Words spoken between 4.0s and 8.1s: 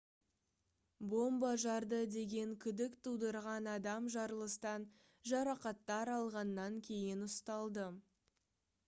жарылыстан жарақаттар алғаннан кейін ұсталды